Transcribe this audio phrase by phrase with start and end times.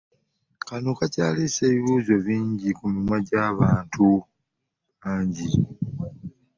[0.67, 4.05] Kano kakyalese ebibuuzo bingi ku mimwa gy'abantu
[4.99, 5.49] bangi.